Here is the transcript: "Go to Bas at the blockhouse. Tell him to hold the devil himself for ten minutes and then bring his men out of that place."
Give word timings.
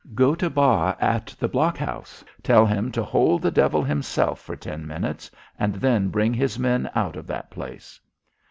"Go 0.15 0.33
to 0.33 0.49
Bas 0.49 0.95
at 0.99 1.27
the 1.37 1.47
blockhouse. 1.47 2.23
Tell 2.41 2.65
him 2.65 2.91
to 2.93 3.03
hold 3.03 3.43
the 3.43 3.51
devil 3.51 3.83
himself 3.83 4.41
for 4.41 4.55
ten 4.55 4.87
minutes 4.87 5.29
and 5.59 5.75
then 5.75 6.09
bring 6.09 6.33
his 6.33 6.57
men 6.57 6.89
out 6.95 7.15
of 7.15 7.27
that 7.27 7.51
place." 7.51 7.99